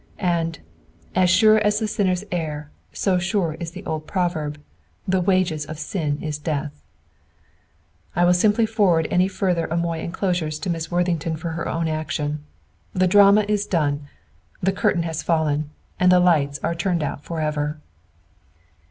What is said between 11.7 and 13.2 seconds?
action. The